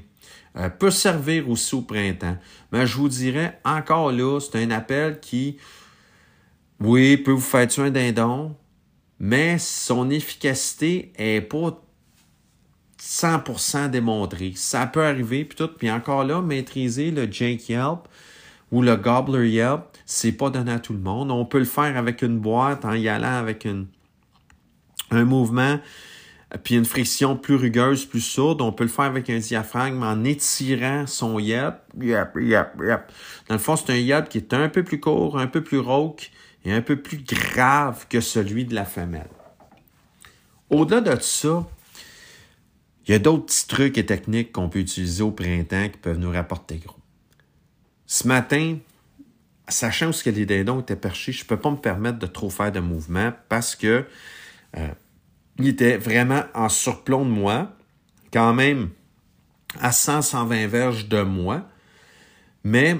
[0.55, 2.37] Euh, peut servir aussi au printemps.
[2.71, 5.57] Mais je vous dirais, encore là, c'est un appel qui,
[6.79, 8.55] oui, peut vous faire tuer un dindon,
[9.19, 11.81] mais son efficacité est pas
[13.01, 14.53] 100% démontrée.
[14.55, 15.69] Ça peut arriver, puis tout.
[15.75, 18.07] Puis encore là, maîtriser le Jake Yelp
[18.71, 21.31] ou le Gobbler Yelp, c'est pas donné à tout le monde.
[21.31, 23.87] On peut le faire avec une boîte en y allant avec une,
[25.13, 25.79] un mouvement
[26.61, 28.61] puis une friction plus rugueuse, plus sourde.
[28.61, 33.11] On peut le faire avec un diaphragme en étirant son yep, yep, yep, yep.
[33.47, 35.79] Dans le fond, c'est un yep qui est un peu plus court, un peu plus
[35.79, 36.31] rauque
[36.63, 39.29] et un peu plus grave que celui de la femelle.
[40.69, 41.67] Au-delà de ça,
[43.07, 46.19] il y a d'autres petits trucs et techniques qu'on peut utiliser au printemps qui peuvent
[46.19, 46.95] nous rapporter gros.
[48.05, 48.77] Ce matin,
[49.67, 52.27] sachant où ce que les dindons étaient perchés, je ne peux pas me permettre de
[52.27, 54.05] trop faire de mouvements parce que
[54.77, 54.87] euh,
[55.59, 57.71] il était vraiment en surplomb de moi,
[58.31, 58.89] quand même
[59.79, 61.67] à 100-120 verges de moi,
[62.63, 62.97] mais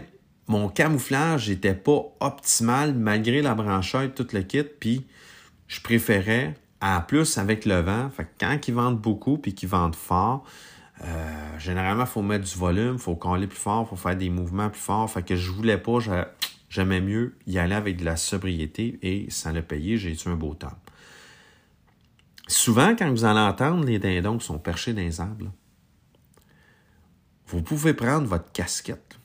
[0.48, 5.06] mon camouflage n'était pas optimal malgré la branchette, tout le kit, puis
[5.68, 9.96] je préférais, en plus avec le vent, fait quand ils vendent beaucoup puis qu'ils vendent
[9.96, 10.46] fort,
[11.04, 14.16] Euh, généralement, il faut mettre du volume, il faut coller plus fort, il faut faire
[14.16, 15.10] des mouvements plus forts.
[15.10, 15.98] Fait que je voulais pas,
[16.70, 20.36] j'aimais mieux y aller avec de la sobriété et sans le payer, j'ai eu un
[20.36, 20.78] beau temps.
[22.48, 25.52] Souvent, quand vous allez entendre les dindons qui sont perchés dans les arbres,
[27.48, 29.18] vous pouvez prendre votre casquette.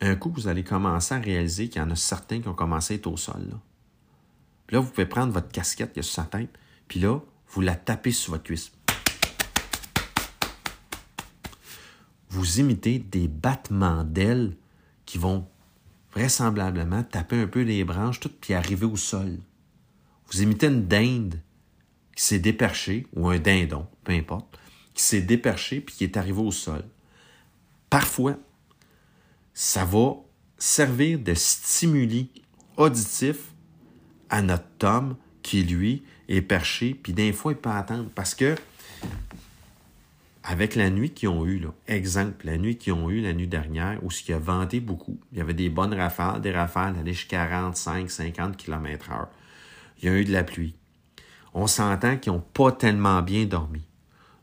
[0.00, 2.94] Un coup, vous allez commencer à réaliser qu'il y en a certains qui ont commencé
[2.94, 3.58] à être au sol.
[4.70, 6.50] Là, vous pouvez prendre votre casquette qui est sur sa tête,
[6.88, 8.72] puis là, vous la tapez sur votre cuisse.
[12.28, 14.56] Vous imitez des battements d'ailes
[15.04, 15.48] qui vont
[16.12, 19.38] vraisemblablement taper un peu les branches, tout, puis arriver au sol.
[20.28, 21.40] Vous imitez une dinde
[22.16, 24.58] qui s'est déperché, ou un dindon, peu importe,
[24.94, 26.82] qui s'est déperché puis qui est arrivé au sol.
[27.90, 28.36] Parfois,
[29.52, 30.16] ça va
[30.58, 32.30] servir de stimuli
[32.78, 33.36] auditif
[34.30, 38.10] à notre tome qui, lui, est perché, puis d'un fois, il peut attendre.
[38.14, 38.56] Parce que,
[40.42, 44.02] avec la nuit qu'ils ont eue, exemple, la nuit qu'ils ont eue la nuit dernière,
[44.02, 47.12] où ce qui a venté beaucoup, il y avait des bonnes rafales, des rafales allaient
[47.12, 49.28] jusqu'à 45, 50 km heure.
[49.98, 50.74] Il y a eu de la pluie
[51.56, 53.88] on s'entend qu'ils n'ont pas tellement bien dormi.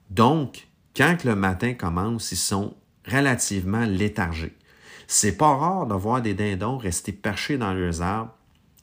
[0.09, 2.75] Donc, quand le matin commence, ils sont
[3.07, 4.57] relativement léthargiques.
[5.05, 8.35] C'est pas rare de voir des dindons rester perchés dans leurs arbres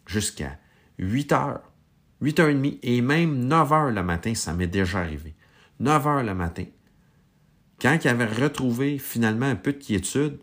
[0.07, 0.59] jusqu'à
[0.99, 1.73] 8 heures,
[2.21, 5.35] 8 heures et demie, et même 9 heures le matin, ça m'est déjà arrivé.
[5.81, 6.67] 9 heures le matin.
[7.83, 10.39] Quand ils avaient retrouvé finalement un peu de quiétude,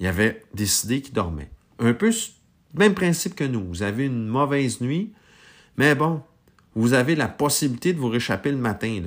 [0.00, 1.50] ils avaient décidé qu'ils dormaient.
[1.78, 2.12] Un peu
[2.74, 3.64] même principe que nous.
[3.68, 5.14] Vous avez une mauvaise nuit,
[5.78, 6.22] mais bon,
[6.74, 9.02] vous avez la possibilité de vous réchapper le matin.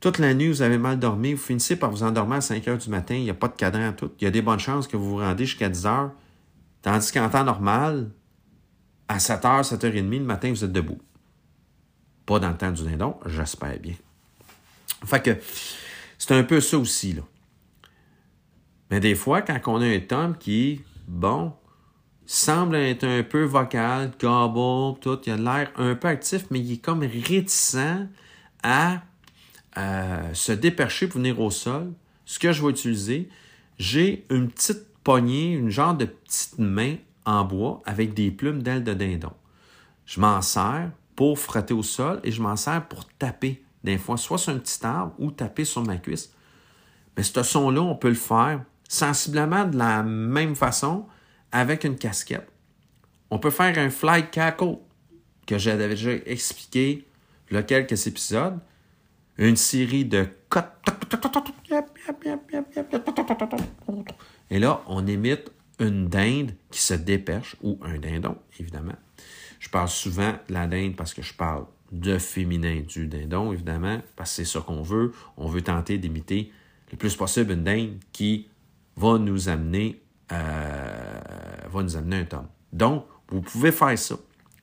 [0.00, 2.78] Toute la nuit, vous avez mal dormi, vous finissez par vous endormir à 5 heures
[2.78, 4.12] du matin, il n'y a pas de cadran tout.
[4.20, 6.12] Il y a des bonnes chances que vous vous rendez jusqu'à 10 heures.
[6.82, 8.10] Tandis qu'en temps normal,
[9.08, 10.98] à 7 h, 7 h 30 le matin, vous êtes debout.
[12.24, 13.94] Pas dans le temps du dindon, j'espère bien.
[15.04, 15.36] Fait que
[16.18, 17.22] c'est un peu ça aussi, là.
[18.90, 21.52] Mais des fois, quand on a un tome qui bon,
[22.32, 25.18] semble être un peu vocal, gobble, tout.
[25.26, 28.06] Il a l'air un peu actif, mais il est comme réticent
[28.62, 29.02] à
[29.76, 31.92] euh, se dépercher pour venir au sol.
[32.24, 33.28] Ce que je vais utiliser,
[33.78, 38.84] j'ai une petite poignée, une genre de petite main en bois avec des plumes d'ailes
[38.84, 39.32] de dindon.
[40.06, 44.16] Je m'en sers pour frotter au sol et je m'en sers pour taper des fois,
[44.16, 46.32] soit sur un petit arbre ou taper sur ma cuisse.
[47.16, 51.06] Mais ce son-là, on peut le faire sensiblement de la même façon,
[51.52, 52.48] avec une casquette.
[53.30, 54.78] On peut faire un fly cackle
[55.46, 57.06] que j'avais déjà expliqué
[57.50, 58.58] il quelques épisodes.
[59.38, 60.28] Une série de
[64.50, 68.96] et là, on imite une dinde qui se déperche, ou un dindon, évidemment.
[69.58, 74.00] Je parle souvent de la dinde parce que je parle de féminin du dindon, évidemment,
[74.16, 75.12] parce que c'est ça qu'on veut.
[75.36, 76.52] On veut tenter d'imiter
[76.90, 78.48] le plus possible une dinde qui
[78.96, 82.48] va nous amener va nous amener un tome.
[82.72, 84.16] Donc, vous pouvez faire ça.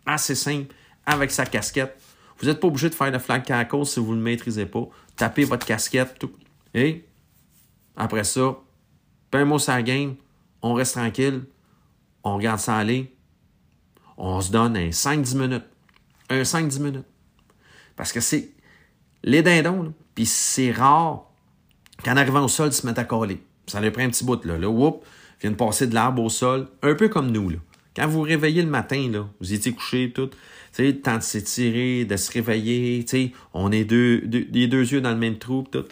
[0.05, 0.73] Assez simple,
[1.05, 2.01] avec sa casquette.
[2.39, 4.87] Vous n'êtes pas obligé de faire le flag cackle si vous ne le maîtrisez pas.
[5.15, 6.31] Tapez votre casquette, tout.
[6.73, 7.05] Et
[7.95, 8.57] après ça,
[9.33, 10.15] un mot sur game,
[10.61, 11.43] on reste tranquille,
[12.23, 13.15] on regarde ça aller,
[14.17, 15.65] on se donne un 5-10 minutes.
[16.29, 17.05] Un 5-10 minutes.
[17.95, 18.51] Parce que c'est
[19.23, 21.31] les dindons, puis c'est rare
[22.03, 23.43] qu'en arrivant au sol, ils se mettent à coller.
[23.65, 24.57] Ça leur prend un petit bout, là.
[24.57, 25.03] Là, whoop,
[25.41, 27.49] viennent passer de l'arbre au sol, un peu comme nous.
[27.49, 27.57] Là.
[27.95, 30.29] Quand vous vous réveillez le matin, là, vous étiez couché, tout,
[30.77, 33.03] le temps de s'étirer, de se réveiller,
[33.53, 34.21] on est deux,
[34.51, 35.85] les deux yeux dans le même trou, tout.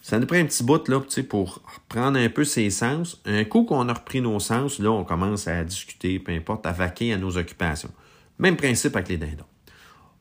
[0.00, 3.20] Ça nous prend un petit bout là, pour prendre un peu ses sens.
[3.26, 6.72] Un coup qu'on a repris nos sens, là, on commence à discuter, peu importe, à
[6.72, 7.90] vaquer à nos occupations.
[8.38, 9.44] Même principe avec les dindons.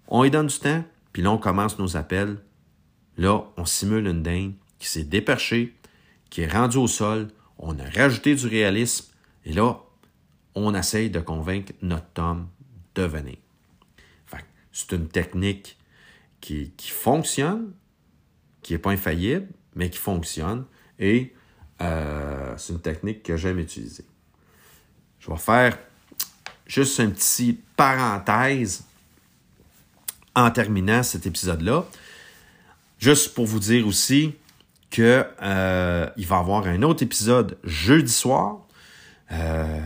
[0.08, 2.38] On y donne du temps, puis là, on commence nos appels.
[3.18, 5.76] Là, on simule une dinde qui s'est déperchée,
[6.32, 7.28] qui est rendue au sol,
[7.60, 9.06] on a rajouté du réalisme
[9.46, 9.80] et là,
[10.56, 12.48] on essaye de convaincre notre tome
[12.96, 13.38] de venir.
[14.72, 15.76] C'est une technique
[16.39, 17.74] qui, fonctionne,
[18.62, 20.65] qui n'est pas infaillible, mais qui fonctionne
[21.00, 21.34] et
[21.82, 24.06] euh, c'est une technique que j'aime utiliser.
[25.20, 25.80] Je vais faire
[26.67, 28.86] juste une petite parenthèse
[30.36, 31.84] en terminant cet épisode-là.
[33.00, 34.36] Juste pour vous dire aussi,
[34.89, 38.60] que euh, il va y avoir un autre épisode jeudi soir,
[39.32, 39.80] euh,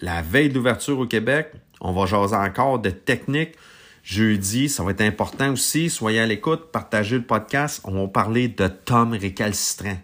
[0.00, 1.52] la veille d'ouverture au Québec.
[1.80, 3.54] On va jaser encore de techniques.
[4.02, 5.90] Jeudi, ça va être important aussi.
[5.90, 7.80] Soyez à l'écoute, partagez le podcast.
[7.84, 9.98] On va parler de Tom récalcitrant,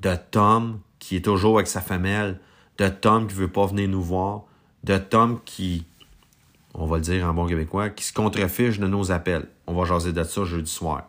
[0.00, 2.38] de Tom qui est toujours avec sa femelle,
[2.78, 4.44] de Tom qui veut pas venir nous voir,
[4.84, 5.84] de Tom qui,
[6.74, 9.46] on va le dire en bon québécois, qui se contrefiche de nos appels.
[9.66, 11.08] On va jaser de ça jeudi soir.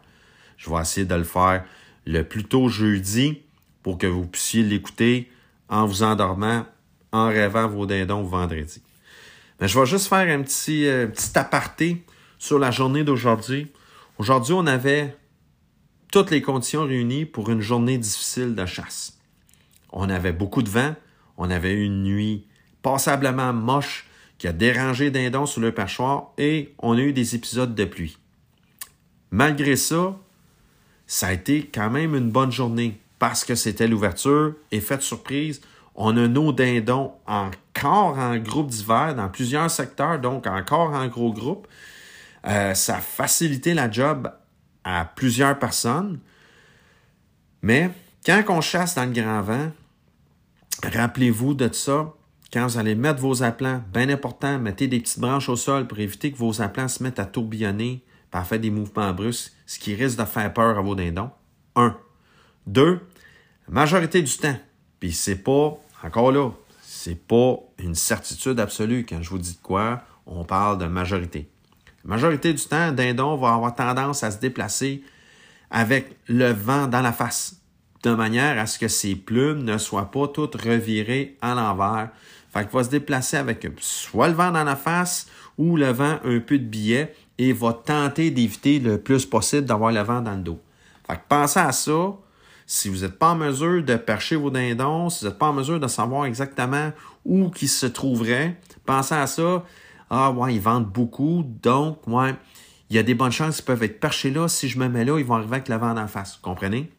[0.57, 1.65] Je vais essayer de le faire
[2.05, 3.41] le plus tôt jeudi
[3.83, 5.31] pour que vous puissiez l'écouter
[5.69, 6.65] en vous endormant,
[7.11, 8.81] en rêvant vos dindons vendredi.
[9.59, 12.03] Mais je vais juste faire un petit, euh, petit aparté
[12.37, 13.71] sur la journée d'aujourd'hui.
[14.17, 15.15] Aujourd'hui, on avait
[16.11, 19.17] toutes les conditions réunies pour une journée difficile de chasse.
[19.91, 20.95] On avait beaucoup de vent,
[21.37, 22.47] on avait eu une nuit
[22.81, 27.75] passablement moche qui a dérangé dindons sur le perchoir et on a eu des épisodes
[27.75, 28.17] de pluie.
[29.29, 30.17] Malgré ça,
[31.11, 35.59] ça a été quand même une bonne journée parce que c'était l'ouverture et faites surprise,
[35.93, 41.33] on a nos dindons encore en groupe d'hiver dans plusieurs secteurs, donc encore en gros
[41.33, 41.67] groupe.
[42.47, 44.31] Euh, ça a facilité la job
[44.85, 46.21] à plusieurs personnes.
[47.61, 47.91] Mais
[48.25, 49.69] quand on chasse dans le grand vent,
[50.81, 52.13] rappelez-vous de ça.
[52.53, 55.99] Quand vous allez mettre vos aplants, bien important, mettez des petites branches au sol pour
[55.99, 59.93] éviter que vos aplants se mettent à tourbillonner par faire des mouvements brusques, ce qui
[59.93, 61.29] risque de faire peur à vos dindons.
[61.75, 61.95] Un.
[62.65, 63.01] Deux,
[63.67, 64.57] majorité du temps,
[64.99, 66.49] puis c'est pas, encore là,
[66.81, 69.05] c'est pas une certitude absolue.
[69.07, 71.49] Quand je vous dis de quoi, on parle de majorité.
[72.03, 75.03] Majorité du temps, dindon va avoir tendance à se déplacer
[75.69, 77.61] avec le vent dans la face,
[78.03, 82.09] de manière à ce que ses plumes ne soient pas toutes revirées à l'envers.
[82.51, 86.19] Fait qu'il va se déplacer avec soit le vent dans la face ou le vent
[86.25, 90.35] un peu de biais et va tenter d'éviter le plus possible d'avoir le vent dans
[90.35, 90.59] le dos.
[91.07, 92.13] Fait que pensez à ça.
[92.67, 95.53] Si vous n'êtes pas en mesure de percher vos dindons, si vous n'êtes pas en
[95.53, 96.91] mesure de savoir exactement
[97.25, 99.65] où qu'ils se trouveraient, pensez à ça.
[100.11, 102.35] Ah ouais, ils vendent beaucoup, donc ouais,
[102.91, 104.47] il y a des bonnes chances qu'ils peuvent être perchés là.
[104.47, 106.37] Si je me mets là, ils vont arriver avec le vent en face.
[106.43, 106.91] Comprenez?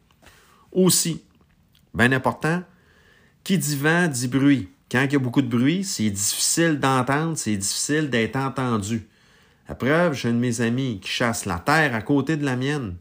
[0.73, 1.23] Aussi,
[1.93, 2.63] bien important,
[3.45, 4.67] qui dit vent dit bruit.
[4.91, 9.07] Quand il y a beaucoup de bruit, c'est difficile d'entendre, c'est difficile d'être entendu.
[9.67, 12.55] À preuve, j'ai un de mes amis qui chasse la terre à côté de la
[12.55, 12.97] mienne.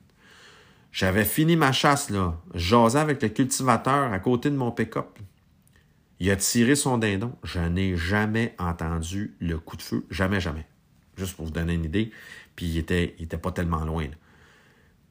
[0.93, 2.37] J'avais fini ma chasse, là.
[2.55, 5.19] J'osais avec le cultivateur à côté de mon pick-up.
[6.21, 7.33] Il a tiré son dindon.
[7.43, 10.07] Je n'ai jamais entendu le coup de feu.
[10.11, 10.67] Jamais, jamais.
[11.17, 12.13] Juste pour vous donner une idée.
[12.55, 14.07] Puis il était, il pas tellement loin.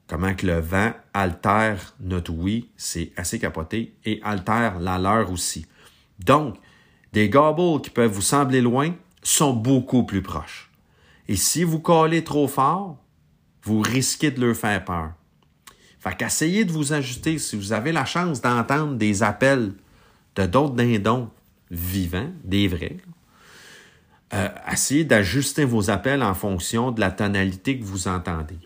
[0.08, 5.66] Comment que le vent altère notre oui, c'est assez capoté, et altère la leur aussi.
[6.20, 6.58] Donc,
[7.14, 10.71] des gobbles qui peuvent vous sembler loin sont beaucoup plus proches.
[11.32, 12.98] Et si vous collez trop fort,
[13.64, 15.14] vous risquez de leur faire peur.
[15.98, 17.38] Fait qu'essayez de vous ajuster.
[17.40, 19.72] Si vous avez la chance d'entendre des appels
[20.36, 21.30] de d'autres dindons
[21.70, 22.98] vivants, des vrais,
[24.34, 28.60] euh, essayez d'ajuster vos appels en fonction de la tonalité que vous entendez.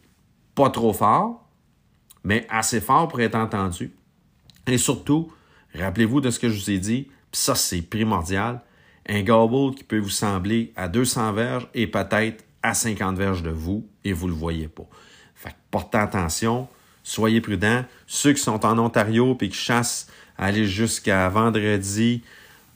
[0.55, 1.47] Pas trop fort,
[2.23, 3.93] mais assez fort pour être entendu.
[4.65, 5.31] Et surtout,
[5.75, 8.63] rappelez-vous de ce que je vous ai dit, puis ça c'est primordial,
[9.07, 13.51] un gobble qui peut vous sembler à 200 verges et peut-être à 50 verges de
[13.51, 14.87] vous et vous ne le voyez pas.
[15.35, 16.67] Fait que portez attention,
[17.03, 17.85] soyez prudents.
[18.07, 22.23] Ceux qui sont en Ontario et qui chassent, allez jusqu'à vendredi.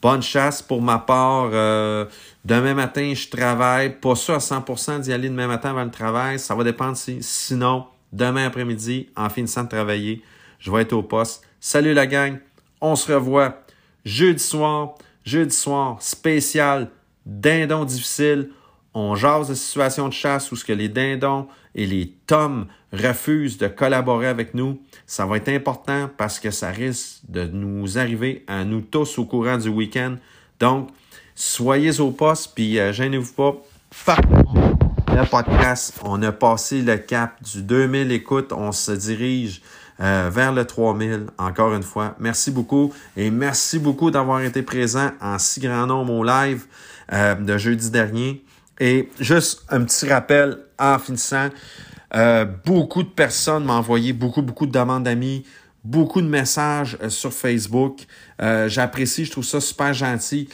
[0.01, 1.49] Bonne chasse pour ma part.
[1.51, 2.05] Euh,
[2.45, 3.99] demain matin, je travaille.
[3.99, 6.39] Pas sûr à 100% d'y aller demain matin avant le travail.
[6.39, 7.17] Ça va dépendre si.
[7.21, 10.21] Sinon, demain après-midi, en finissant de travailler,
[10.59, 11.43] je vais être au poste.
[11.59, 12.37] Salut la gang.
[12.79, 13.61] On se revoit
[14.05, 14.95] jeudi soir.
[15.25, 16.89] Jeudi soir, spécial,
[17.25, 18.49] dindon difficile.
[18.93, 23.57] On jase de situations de chasse où ce que les dindons et les tomes refusent
[23.57, 28.43] de collaborer avec nous, ça va être important parce que ça risque de nous arriver
[28.47, 30.15] à nous tous au courant du week-end.
[30.59, 30.89] Donc,
[31.35, 33.55] soyez au poste, puis euh, gênez-vous pas.
[35.07, 39.61] Le podcast, on a passé le cap du 2000 écoutes, on se dirige
[39.99, 42.15] euh, vers le 3000, encore une fois.
[42.19, 46.65] Merci beaucoup et merci beaucoup d'avoir été présent en si grand nombre au live
[47.11, 48.43] euh, de jeudi dernier.
[48.79, 51.49] Et juste un petit rappel en finissant,
[52.15, 55.45] euh, beaucoup de personnes m'ont envoyé beaucoup, beaucoup de demandes d'amis,
[55.83, 58.05] beaucoup de messages euh, sur Facebook.
[58.41, 60.49] Euh, j'apprécie, je trouve ça super gentil.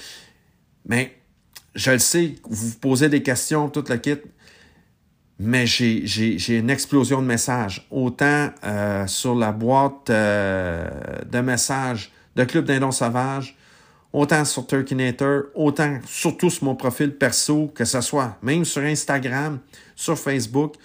[0.87, 1.15] Mais
[1.75, 4.17] je le sais, vous vous posez des questions, tout le kit.
[5.37, 7.85] Mais j'ai une explosion de messages.
[7.91, 8.51] Autant
[9.05, 13.57] sur la boîte de messages de Club d'Indon Sauvage,
[14.15, 19.59] autant sur Turkinator, autant surtout sur mon profil perso, que ce soit même sur Instagram,
[19.93, 20.75] sur Facebook.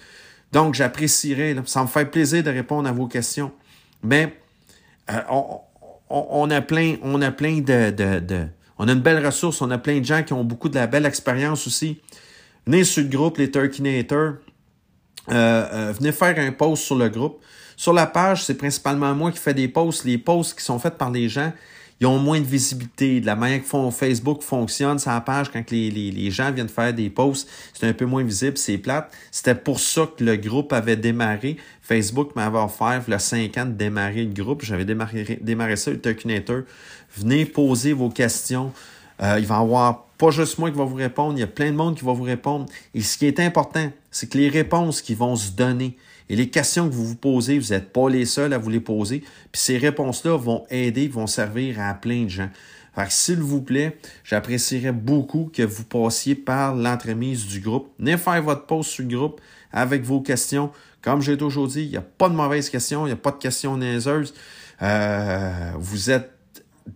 [0.51, 3.53] Donc, j'apprécierais, ça me fait plaisir de répondre à vos questions.
[4.03, 4.37] Mais
[5.09, 5.21] euh,
[6.09, 9.99] on, a plein, on a plein de, On a une belle ressource, on a plein
[9.99, 12.01] de gens qui ont beaucoup de la belle expérience aussi.
[12.67, 14.33] Venez sur le groupe, les Turkinators.
[15.29, 17.41] Euh, euh, venez faire un post sur le groupe.
[17.77, 20.03] Sur la page, c'est principalement moi qui fais des posts.
[20.03, 21.53] Les posts qui sont faits par les gens,
[22.01, 23.21] ils ont moins de visibilité.
[23.21, 27.11] De la manière que Facebook fonctionne, sa page, quand les, les, gens viennent faire des
[27.11, 29.13] posts, c'est un peu moins visible, c'est plate.
[29.29, 31.57] C'était pour ça que le groupe avait démarré.
[31.83, 34.65] Facebook m'avait offert, il y a 5 ans, de démarrer le groupe.
[34.65, 36.63] J'avais démarré, démarré ça, le Turkinator.
[37.15, 38.71] Venez poser vos questions.
[39.21, 41.47] Euh, il va y avoir pas juste moi qui va vous répondre, il y a
[41.47, 42.65] plein de monde qui va vous répondre.
[42.95, 45.97] Et ce qui est important, c'est que les réponses qui vont se donner
[46.31, 48.79] et les questions que vous vous posez, vous n'êtes pas les seuls à vous les
[48.79, 49.19] poser.
[49.51, 52.49] Puis ces réponses-là vont aider, vont servir à plein de gens.
[53.09, 57.91] S'il vous plaît, j'apprécierais beaucoup que vous passiez par l'entremise du groupe.
[57.99, 59.41] Venez faire votre post sur le groupe
[59.73, 60.71] avec vos questions.
[61.01, 63.31] Comme j'ai toujours dit, il n'y a pas de mauvaises questions, il n'y a pas
[63.31, 64.33] de questions niaiseuses.
[64.81, 66.31] Euh, vous êtes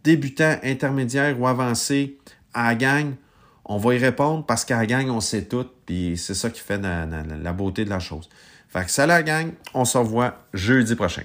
[0.02, 2.20] débutant, intermédiaire ou avancé
[2.54, 3.16] à la gang,
[3.66, 6.62] on va y répondre parce qu'à la gang, on sait tout, puis c'est ça qui
[6.62, 8.30] fait la, beauté de la chose.
[8.70, 11.24] Fait que ça la gang, on se revoit jeudi prochain.